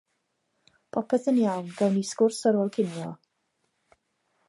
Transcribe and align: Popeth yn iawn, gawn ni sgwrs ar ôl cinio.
Popeth 0.97 1.27
yn 1.33 1.37
iawn, 1.43 1.69
gawn 1.83 1.95
ni 1.99 2.03
sgwrs 2.13 2.43
ar 2.51 2.61
ôl 2.65 2.75
cinio. 2.79 3.15